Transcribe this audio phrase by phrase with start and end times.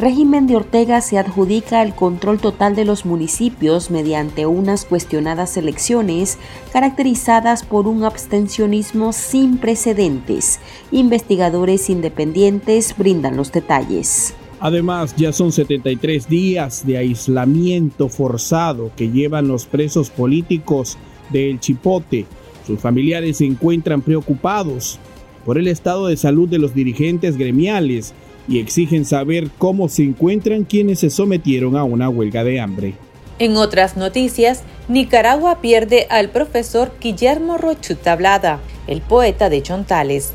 [0.00, 6.38] régimen de Ortega se adjudica el control total de los municipios mediante unas cuestionadas elecciones
[6.72, 10.60] caracterizadas por un abstencionismo sin precedentes.
[10.90, 14.34] Investigadores independientes brindan los detalles.
[14.60, 20.98] Además, ya son 73 días de aislamiento forzado que llevan los presos políticos
[21.30, 22.26] del Chipote.
[22.66, 24.98] Sus familiares se encuentran preocupados
[25.44, 28.12] por el estado de salud de los dirigentes gremiales
[28.48, 32.94] y exigen saber cómo se encuentran quienes se sometieron a una huelga de hambre.
[33.38, 40.32] En otras noticias, Nicaragua pierde al profesor Guillermo Rochut Tablada, el poeta de Chontales.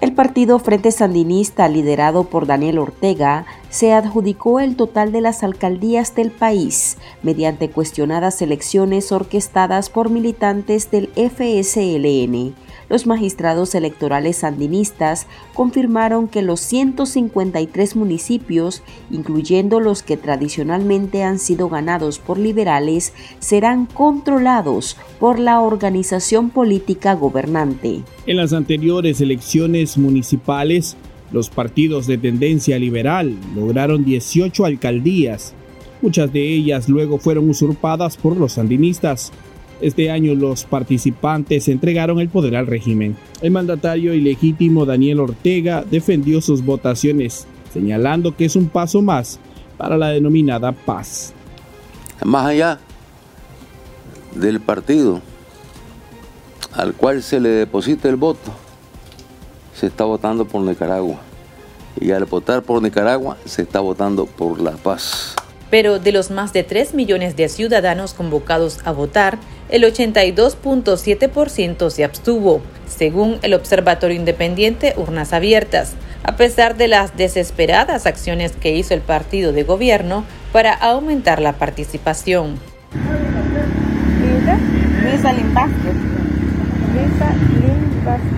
[0.00, 6.16] El partido Frente Sandinista, liderado por Daniel Ortega, se adjudicó el total de las alcaldías
[6.16, 12.56] del país mediante cuestionadas elecciones orquestadas por militantes del FSLN
[12.92, 21.70] los magistrados electorales sandinistas confirmaron que los 153 municipios, incluyendo los que tradicionalmente han sido
[21.70, 28.02] ganados por liberales, serán controlados por la organización política gobernante.
[28.26, 30.94] En las anteriores elecciones municipales,
[31.32, 35.54] los partidos de tendencia liberal lograron 18 alcaldías.
[36.02, 39.32] Muchas de ellas luego fueron usurpadas por los sandinistas.
[39.82, 43.16] Este año los participantes entregaron el poder al régimen.
[43.40, 49.40] El mandatario ilegítimo Daniel Ortega defendió sus votaciones, señalando que es un paso más
[49.76, 51.34] para la denominada paz.
[52.24, 52.78] Más allá
[54.36, 55.20] del partido
[56.72, 58.52] al cual se le deposita el voto,
[59.74, 61.18] se está votando por Nicaragua.
[62.00, 65.34] Y al votar por Nicaragua, se está votando por la paz
[65.72, 69.38] pero de los más de 3 millones de ciudadanos convocados a votar,
[69.70, 75.94] el 82.7% se abstuvo, según el Observatorio Independiente Urnas Abiertas,
[76.24, 81.54] a pesar de las desesperadas acciones que hizo el partido de gobierno para aumentar la
[81.54, 82.58] participación.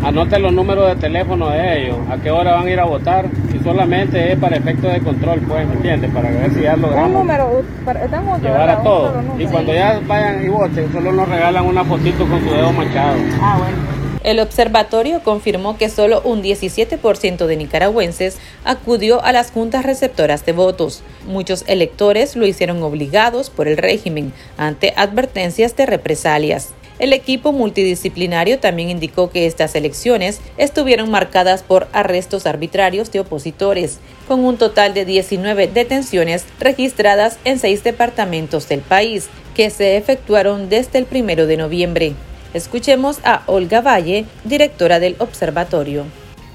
[0.04, 3.26] Anote los números de teléfono de ellos, a qué hora van a ir a votar
[3.54, 6.10] y solamente es para efecto de control, pues, ¿me entiendes?
[6.10, 7.08] Para ver si ya logramos.
[7.08, 8.06] Un número, para,
[8.38, 9.12] llevar a todos.
[9.38, 13.16] Y cuando ya vayan y voten, solo nos regalan una fotito con su dedo manchado.
[13.40, 14.04] Ah, bueno.
[14.24, 20.52] El observatorio confirmó que solo un 17% de nicaragüenses acudió a las juntas receptoras de
[20.52, 21.02] votos.
[21.26, 26.72] Muchos electores lo hicieron obligados por el régimen ante advertencias de represalias.
[27.00, 33.98] El equipo multidisciplinario también indicó que estas elecciones estuvieron marcadas por arrestos arbitrarios de opositores,
[34.28, 40.68] con un total de 19 detenciones registradas en seis departamentos del país, que se efectuaron
[40.68, 42.12] desde el primero de noviembre.
[42.54, 46.04] Escuchemos a Olga Valle, directora del observatorio.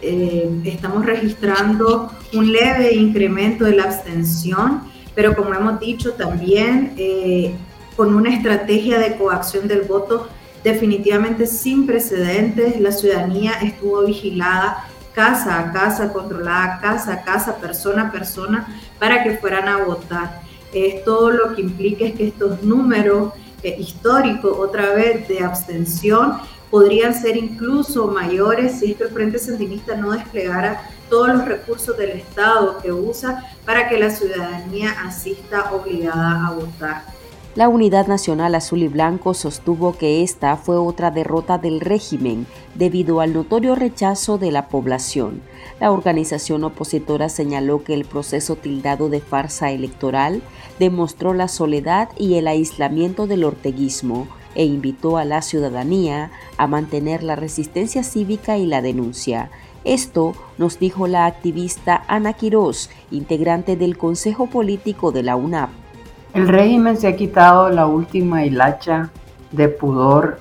[0.01, 4.83] Eh, estamos registrando un leve incremento de la abstención,
[5.13, 7.53] pero como hemos dicho también eh,
[7.99, 10.29] con una estrategia de coacción del voto
[10.63, 12.79] definitivamente sin precedentes.
[12.79, 19.21] La ciudadanía estuvo vigilada casa a casa, controlada casa a casa, persona a persona, para
[19.21, 20.39] que fueran a votar.
[20.73, 23.33] Es todo lo que implica es que estos números
[23.63, 26.37] eh, históricos, otra vez, de abstención,
[26.71, 31.97] podrían ser incluso mayores si es que el Frente Sandinista no desplegara todos los recursos
[31.97, 37.18] del Estado que usa para que la ciudadanía asista obligada a votar.
[37.55, 43.21] La Unidad Nacional Azul y Blanco sostuvo que esta fue otra derrota del régimen debido
[43.21, 45.41] al notorio rechazo de la población.
[45.79, 50.43] La organización opositora señaló que el proceso tildado de farsa electoral
[50.77, 57.23] demostró la soledad y el aislamiento del orteguismo e invitó a la ciudadanía a mantener
[57.23, 59.49] la resistencia cívica y la denuncia.
[59.85, 65.88] Esto nos dijo la activista Ana Quirós, integrante del Consejo Político de la UNAP.
[66.33, 69.09] El régimen se ha quitado la última hilacha
[69.51, 70.39] de pudor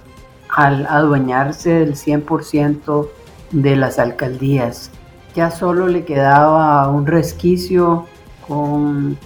[0.54, 3.08] al adueñarse del 100%
[3.52, 4.90] de las alcaldías.
[5.34, 8.06] Ya solo le quedaba un resquicio
[8.46, 9.16] con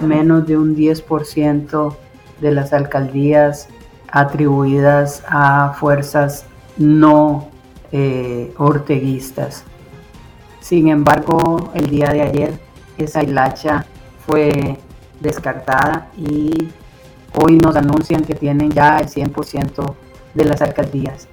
[0.00, 1.94] menos de un 10%
[2.40, 3.68] de las alcaldías
[4.10, 7.48] atribuidas a fuerzas no
[7.92, 9.64] eh, orteguistas.
[10.60, 12.60] Sin embargo, el día de ayer
[12.96, 13.84] esa hilacha
[14.26, 14.78] fue
[15.20, 16.68] descartada y
[17.34, 19.94] hoy nos anuncian que tienen ya el 100%
[20.34, 21.28] de las alcaldías.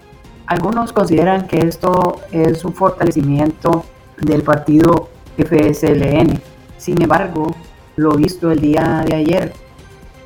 [0.48, 3.84] Algunos consideran que esto es un fortalecimiento
[4.18, 6.40] del partido FSLN.
[6.78, 7.56] Sin embargo,
[7.96, 9.54] lo visto el día de ayer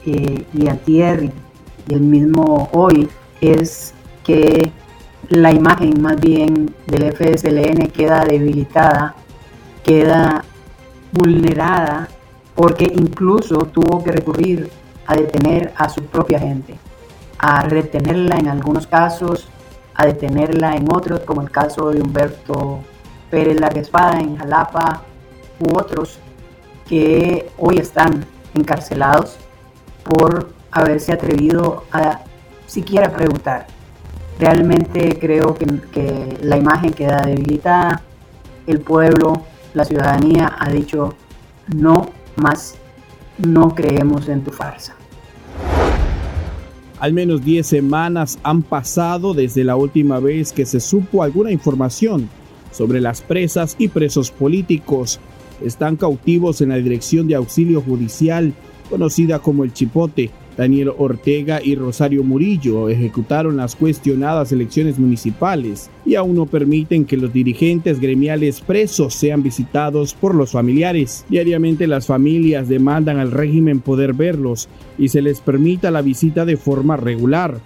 [0.05, 3.09] eh, y antier y el mismo hoy
[3.41, 4.71] es que
[5.29, 9.15] la imagen más bien del FSLN queda debilitada,
[9.83, 10.43] queda
[11.11, 12.09] vulnerada
[12.59, 14.69] porque incluso tuvo que recurrir
[15.07, 16.77] a detener a su propia gente,
[17.37, 19.47] a retenerla en algunos casos,
[19.95, 22.79] a detenerla en otros, como el caso de Humberto
[23.31, 25.03] Pérez Larga en Jalapa
[25.61, 26.19] u otros
[26.85, 29.37] que hoy están encarcelados
[30.03, 32.19] por haberse atrevido a
[32.67, 33.67] siquiera preguntar.
[34.37, 38.01] Realmente creo que, que la imagen queda debilitada,
[38.67, 41.15] el pueblo, la ciudadanía ha dicho
[41.73, 42.75] no más
[43.37, 44.95] no creemos en tu farsa.
[46.99, 52.29] Al menos 10 semanas han pasado desde la última vez que se supo alguna información
[52.71, 55.19] sobre las presas y presos políticos.
[55.63, 58.53] Están cautivos en la Dirección de Auxilio Judicial,
[58.89, 66.15] conocida como el Chipote, Daniel Ortega y Rosario Murillo ejecutaron las cuestionadas elecciones municipales y
[66.15, 71.23] aún no permiten que los dirigentes gremiales presos sean visitados por los familiares.
[71.29, 74.67] Diariamente las familias demandan al régimen poder verlos
[74.97, 77.61] y se les permita la visita de forma regular.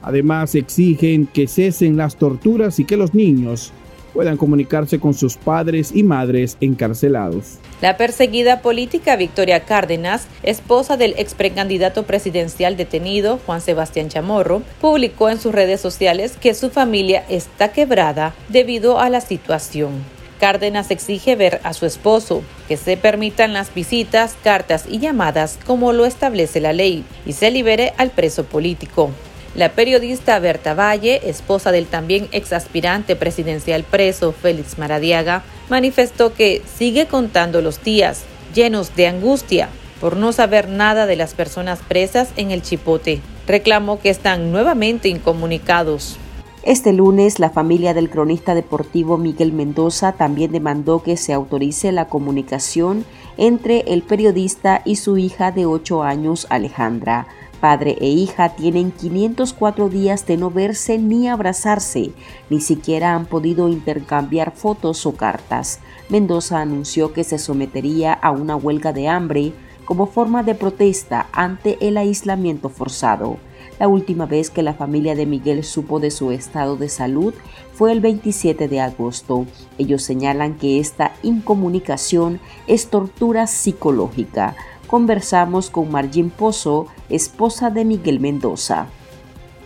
[0.00, 3.74] Además exigen que cesen las torturas y que los niños
[4.18, 7.58] puedan comunicarse con sus padres y madres encarcelados.
[7.80, 15.30] La perseguida política Victoria Cárdenas, esposa del ex precandidato presidencial detenido Juan Sebastián Chamorro, publicó
[15.30, 19.92] en sus redes sociales que su familia está quebrada debido a la situación.
[20.40, 25.92] Cárdenas exige ver a su esposo, que se permitan las visitas, cartas y llamadas como
[25.92, 29.12] lo establece la ley y se libere al preso político.
[29.58, 36.62] La periodista Berta Valle, esposa del también ex aspirante presidencial preso Félix Maradiaga, manifestó que
[36.76, 38.22] sigue contando los días
[38.54, 39.68] llenos de angustia
[40.00, 43.20] por no saber nada de las personas presas en el Chipote.
[43.48, 46.18] Reclamó que están nuevamente incomunicados.
[46.62, 52.04] Este lunes, la familia del cronista deportivo Miguel Mendoza también demandó que se autorice la
[52.04, 53.04] comunicación
[53.38, 57.26] entre el periodista y su hija de 8 años, Alejandra.
[57.60, 62.12] Padre e hija tienen 504 días de no verse ni abrazarse,
[62.50, 65.80] ni siquiera han podido intercambiar fotos o cartas.
[66.08, 69.52] Mendoza anunció que se sometería a una huelga de hambre
[69.84, 73.38] como forma de protesta ante el aislamiento forzado.
[73.80, 77.34] La última vez que la familia de Miguel supo de su estado de salud
[77.72, 79.46] fue el 27 de agosto.
[79.78, 84.56] Ellos señalan que esta incomunicación es tortura psicológica
[84.88, 88.86] conversamos con Margin Pozo, esposa de Miguel Mendoza.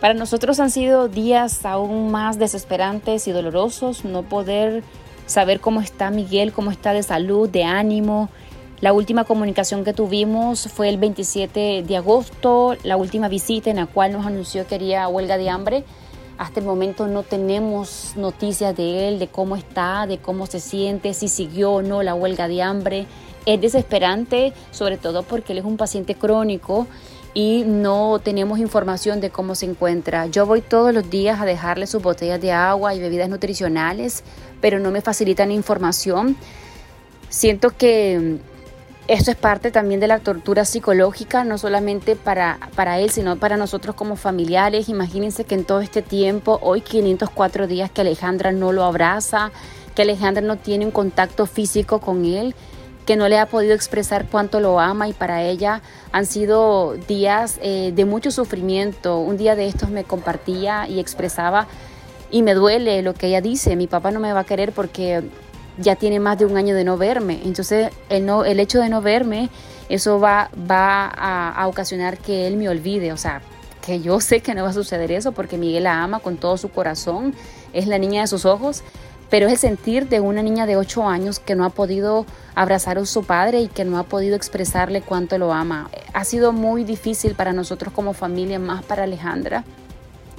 [0.00, 4.82] Para nosotros han sido días aún más desesperantes y dolorosos, no poder
[5.26, 8.28] saber cómo está Miguel, cómo está de salud, de ánimo.
[8.80, 13.86] La última comunicación que tuvimos fue el 27 de agosto, la última visita en la
[13.86, 15.84] cual nos anunció que haría huelga de hambre.
[16.36, 21.14] Hasta el momento no tenemos noticias de él, de cómo está, de cómo se siente,
[21.14, 23.06] si siguió o no la huelga de hambre.
[23.46, 26.86] Es desesperante, sobre todo porque él es un paciente crónico
[27.34, 30.26] y no tenemos información de cómo se encuentra.
[30.26, 34.22] Yo voy todos los días a dejarle sus botellas de agua y bebidas nutricionales,
[34.60, 36.36] pero no me facilitan información.
[37.30, 38.38] Siento que
[39.08, 43.56] esto es parte también de la tortura psicológica, no solamente para, para él, sino para
[43.56, 44.88] nosotros como familiares.
[44.88, 49.50] Imagínense que en todo este tiempo, hoy 504 días que Alejandra no lo abraza,
[49.94, 52.54] que Alejandra no tiene un contacto físico con él
[53.06, 55.82] que no le ha podido expresar cuánto lo ama y para ella
[56.12, 59.18] han sido días eh, de mucho sufrimiento.
[59.18, 61.66] Un día de estos me compartía y expresaba
[62.30, 65.22] y me duele lo que ella dice, mi papá no me va a querer porque
[65.78, 67.40] ya tiene más de un año de no verme.
[67.44, 69.50] Entonces el, no, el hecho de no verme,
[69.88, 73.12] eso va, va a, a ocasionar que él me olvide.
[73.12, 73.42] O sea,
[73.84, 76.56] que yo sé que no va a suceder eso porque Miguel la ama con todo
[76.56, 77.34] su corazón,
[77.72, 78.82] es la niña de sus ojos,
[79.32, 82.98] pero es el sentir de una niña de 8 años que no ha podido abrazar
[82.98, 85.88] a su padre y que no ha podido expresarle cuánto lo ama.
[86.12, 89.64] Ha sido muy difícil para nosotros como familia, más para Alejandra.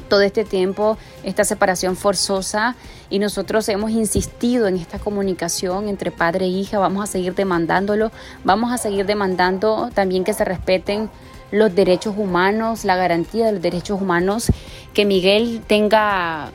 [0.10, 2.76] Todo este tiempo esta separación forzosa
[3.10, 8.12] y nosotros hemos insistido en esta comunicación entre padre e hija, vamos a seguir demandándolo,
[8.44, 11.10] vamos a seguir demandando también que se respeten
[11.50, 14.52] los derechos humanos, la garantía de los derechos humanos,
[14.94, 16.52] que Miguel tenga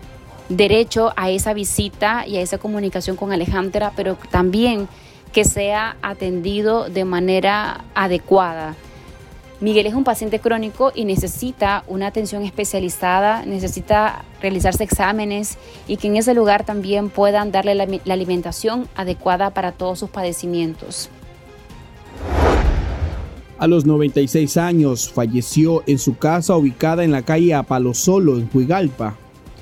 [0.49, 4.89] derecho a esa visita y a esa comunicación con Alejandra, pero también
[5.33, 8.77] que sea atendido de manera adecuada.
[9.61, 16.07] Miguel es un paciente crónico y necesita una atención especializada, necesita realizarse exámenes y que
[16.07, 21.11] en ese lugar también puedan darle la, alimentación adecuada para todos sus padecimientos.
[23.59, 29.17] A los 96 años falleció en su casa ubicada en la calle Apalosolo, en Huigalpa,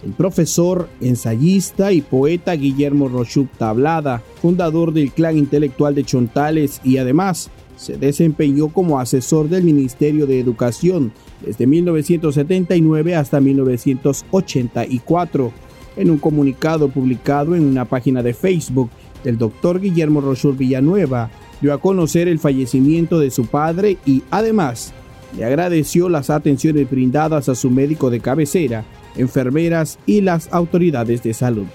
[0.05, 6.99] el profesor, ensayista y poeta Guillermo Rochup Tablada, fundador del clan intelectual de Chontales y
[6.99, 11.13] además se desempeñó como asesor del Ministerio de Educación
[11.45, 15.53] desde 1979 hasta 1984.
[15.97, 18.91] En un comunicado publicado en una página de Facebook,
[19.25, 24.93] el doctor Guillermo Rochur Villanueva dio a conocer el fallecimiento de su padre y además
[25.37, 28.85] le agradeció las atenciones brindadas a su médico de cabecera,
[29.17, 31.67] enfermeras y las autoridades de salud.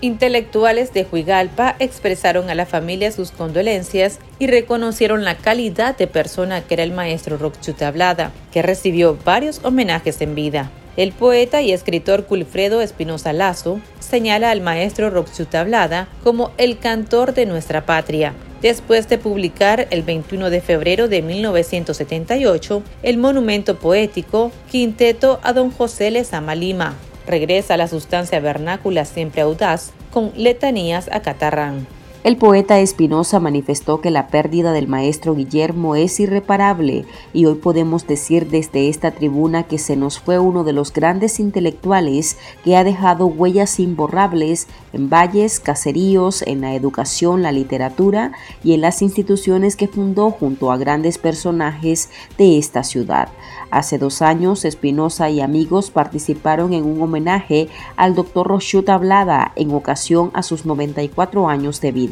[0.00, 6.62] Intelectuales de Huigalpa expresaron a la familia sus condolencias y reconocieron la calidad de persona
[6.62, 10.70] que era el maestro Roxu Tablada, que recibió varios homenajes en vida.
[10.96, 17.34] El poeta y escritor Culfredo Espinosa Lazo señala al maestro Roxu Tablada como el cantor
[17.34, 24.52] de nuestra patria, después de publicar el 21 de febrero de 1978 el monumento poético
[24.70, 26.94] Quinteto a don José Lezama Lima,
[27.26, 31.97] regresa a la sustancia vernácula siempre audaz con letanías a catarrán.
[32.24, 38.08] El poeta Espinosa manifestó que la pérdida del maestro Guillermo es irreparable y hoy podemos
[38.08, 42.82] decir desde esta tribuna que se nos fue uno de los grandes intelectuales que ha
[42.82, 48.32] dejado huellas imborrables en valles, caseríos, en la educación, la literatura
[48.64, 53.28] y en las instituciones que fundó junto a grandes personajes de esta ciudad.
[53.70, 59.70] Hace dos años, Espinosa y amigos participaron en un homenaje al doctor Rochut Tablada en
[59.70, 62.07] ocasión a sus 94 años de vida.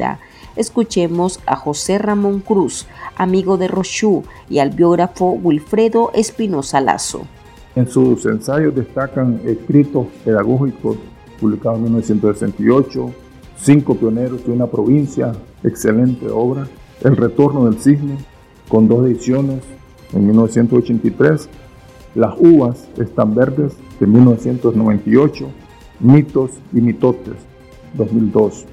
[0.56, 2.86] Escuchemos a José Ramón Cruz,
[3.16, 7.26] amigo de Rochú, y al biógrafo Wilfredo Espinosa Lazo.
[7.74, 10.96] En sus ensayos destacan escritos pedagógicos
[11.38, 13.12] publicados en 1968,
[13.58, 16.66] Cinco pioneros de una provincia, excelente obra,
[17.02, 18.18] El retorno del cisne,
[18.68, 19.62] con dos ediciones,
[20.12, 21.48] en 1983,
[22.14, 25.48] Las uvas están verdes de 1998,
[26.00, 27.34] Mitos y mitotes
[27.94, 28.66] 2002.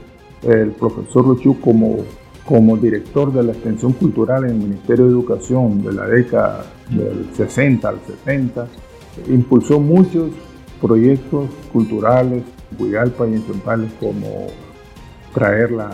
[0.48, 1.98] El profesor Luchu como,
[2.46, 7.30] como director de la extensión cultural en el Ministerio de Educación de la década del
[7.34, 8.68] 60 al 70,
[9.30, 10.32] impulsó muchos
[10.82, 14.48] proyectos culturales en Guialpa y en Centrales como
[15.34, 15.92] traer la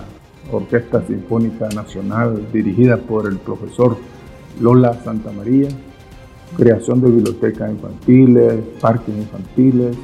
[0.52, 3.98] Orquesta Sinfónica Nacional dirigida por el profesor
[4.60, 5.70] Lola Santa María,
[6.58, 9.96] creación de bibliotecas infantiles, parques infantiles,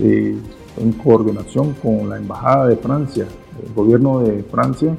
[0.00, 3.26] en coordinación con la Embajada de Francia,
[3.66, 4.96] el gobierno de Francia,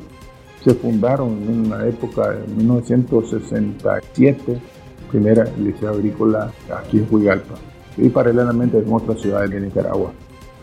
[0.63, 4.59] se fundaron en una época de 1967,
[5.09, 7.55] primera liceo agrícola aquí en Huigalpa
[7.97, 10.11] y paralelamente en otras ciudades de Nicaragua.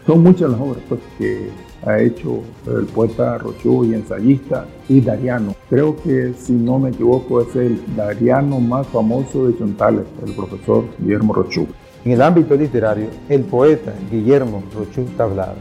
[0.07, 1.51] Son muchas las obras pues, que
[1.85, 5.55] ha hecho el poeta Rochú y ensayista y Dariano.
[5.69, 10.85] Creo que si no me equivoco es el Dariano más famoso de Chontales, el profesor
[10.99, 11.67] Guillermo Rochú.
[12.05, 15.57] En el ámbito literario, el poeta Guillermo Rochú Tablada,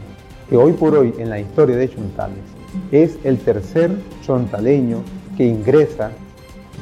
[0.48, 2.38] que hoy por hoy en la historia de Chontales
[2.92, 3.90] es el tercer
[4.22, 4.98] chontaleño
[5.36, 6.10] que ingresa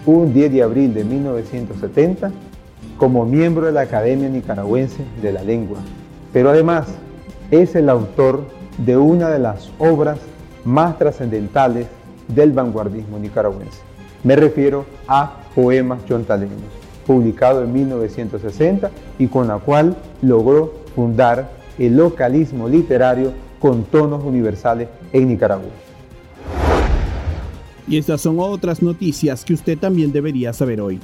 [0.07, 2.31] un 10 de abril de 1970
[2.99, 5.79] como miembro de la Academia Nicaragüense de la Lengua,
[6.33, 6.87] pero además
[7.51, 8.45] es el autor
[8.79, 10.19] de una de las obras
[10.65, 11.87] más trascendentales
[12.29, 13.81] del vanguardismo nicaragüense.
[14.23, 16.61] Me refiero a Poemas Chontaleños,
[17.07, 23.33] publicado en 1960 y con la cual logró fundar el localismo literario
[23.65, 25.71] con tonos universales en Nicaragua.
[27.89, 31.01] Y estas son otras noticias que usted también debería saber hoy.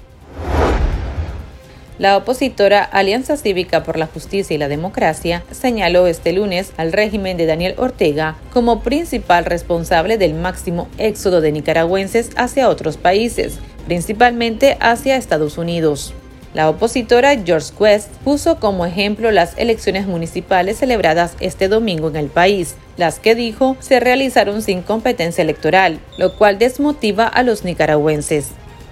[1.98, 7.38] La opositora Alianza Cívica por la Justicia y la Democracia señaló este lunes al régimen
[7.38, 14.76] de Daniel Ortega como principal responsable del máximo éxodo de nicaragüenses hacia otros países, principalmente
[14.80, 16.12] hacia Estados Unidos.
[16.52, 22.26] La opositora George Quest puso como ejemplo las elecciones municipales celebradas este domingo en el
[22.26, 28.48] país, las que dijo se realizaron sin competencia electoral, lo cual desmotiva a los nicaragüenses.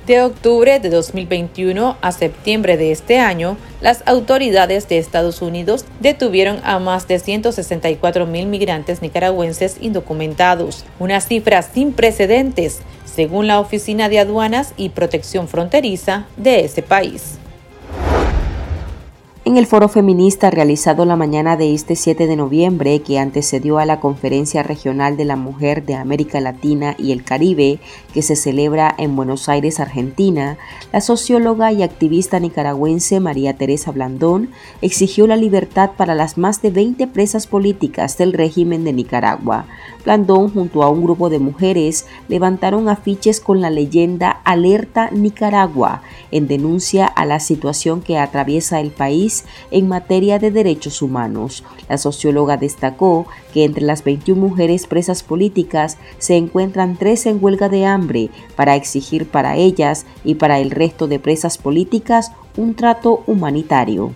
[0.06, 6.60] De octubre de 2021 a septiembre de este año, las autoridades de Estados Unidos detuvieron
[6.62, 14.08] a más de 164 mil migrantes nicaragüenses indocumentados, una cifra sin precedentes, según la Oficina
[14.08, 17.38] de Aduanas y Protección Fronteriza de ese país.
[19.48, 23.86] En el foro feminista realizado la mañana de este 7 de noviembre, que antecedió a
[23.86, 27.80] la Conferencia Regional de la Mujer de América Latina y el Caribe,
[28.12, 30.58] que se celebra en Buenos Aires, Argentina,
[30.92, 34.50] la socióloga y activista nicaragüense María Teresa Blandón
[34.82, 39.64] exigió la libertad para las más de 20 presas políticas del régimen de Nicaragua.
[40.08, 46.00] Blandón, junto a un grupo de mujeres, levantaron afiches con la leyenda Alerta Nicaragua,
[46.30, 51.62] en denuncia a la situación que atraviesa el país en materia de derechos humanos.
[51.90, 57.68] La socióloga destacó que entre las 21 mujeres presas políticas se encuentran tres en huelga
[57.68, 63.22] de hambre para exigir para ellas y para el resto de presas políticas un trato
[63.26, 64.14] humanitario.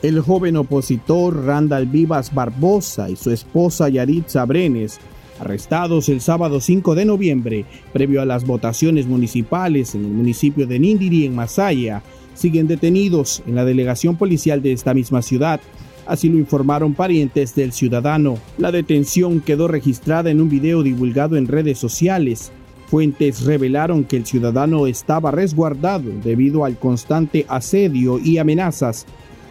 [0.00, 5.00] El joven opositor Randall Vivas Barbosa y su esposa Yaritza Brenes
[5.40, 10.78] arrestados el sábado 5 de noviembre, previo a las votaciones municipales en el municipio de
[10.78, 12.02] Nindiri, en Masaya,
[12.34, 15.60] siguen detenidos en la delegación policial de esta misma ciudad.
[16.06, 18.38] Así lo informaron parientes del ciudadano.
[18.56, 22.50] La detención quedó registrada en un video divulgado en redes sociales.
[22.86, 29.04] Fuentes revelaron que el ciudadano estaba resguardado debido al constante asedio y amenazas,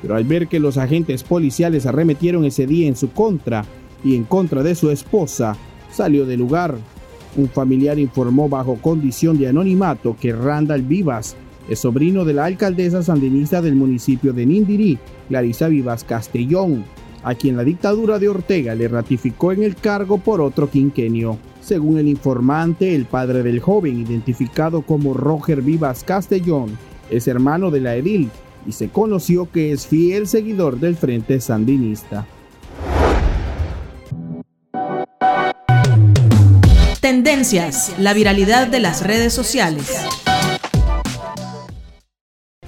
[0.08, 3.66] pero al ver que los agentes policiales arremetieron ese día en su contra
[4.06, 5.58] y en contra de su esposa,
[5.92, 6.78] salió del lugar.
[7.36, 11.36] Un familiar informó bajo condición de anonimato que Randall Vivas
[11.68, 14.98] es sobrino de la alcaldesa sandinista del municipio de Nindirí,
[15.28, 16.86] Clarisa Vivas Castellón,
[17.26, 21.38] a quien la dictadura de Ortega le ratificó en el cargo por otro quinquenio.
[21.60, 26.78] Según el informante, el padre del joven, identificado como Roger Vivas Castellón,
[27.10, 28.30] es hermano de la edil
[28.68, 32.28] y se conoció que es fiel seguidor del Frente Sandinista.
[37.00, 39.88] Tendencias, la viralidad de las redes sociales.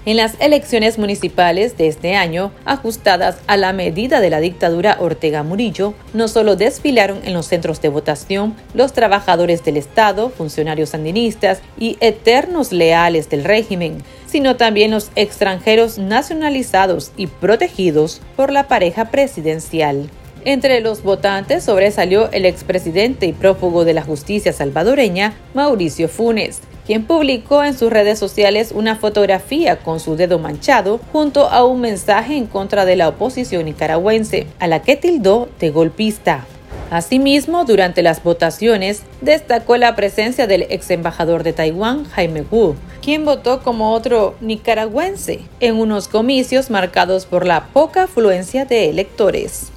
[0.05, 5.43] En las elecciones municipales de este año, ajustadas a la medida de la dictadura Ortega
[5.43, 11.62] Murillo, no solo desfilaron en los centros de votación los trabajadores del Estado, funcionarios sandinistas
[11.77, 19.12] y eternos leales del régimen, sino también los extranjeros nacionalizados y protegidos por la pareja
[19.12, 20.09] presidencial.
[20.45, 27.06] Entre los votantes sobresalió el expresidente y prófugo de la justicia salvadoreña, Mauricio Funes, quien
[27.06, 32.36] publicó en sus redes sociales una fotografía con su dedo manchado junto a un mensaje
[32.36, 36.47] en contra de la oposición nicaragüense, a la que tildó de golpista.
[36.89, 42.73] Asimismo, durante las votaciones, destacó la presencia del ex embajador de Taiwán, Jaime Wu,
[43.04, 49.71] quien votó como otro nicaragüense en unos comicios marcados por la poca afluencia de electores.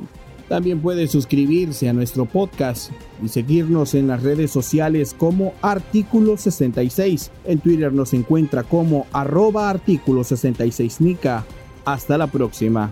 [0.48, 7.32] También puede suscribirse a nuestro podcast y seguirnos en las redes sociales como Artículo 66.
[7.44, 11.44] En Twitter nos encuentra como arroba artículo 66 Nica.
[11.84, 12.90] Hasta la próxima.